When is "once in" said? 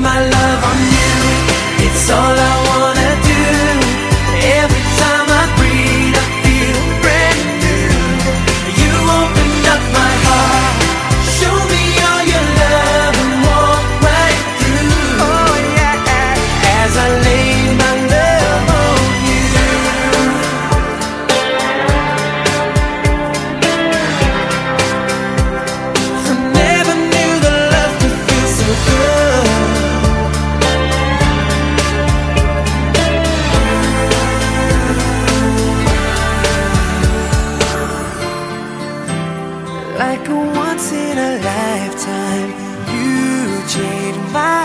40.36-41.18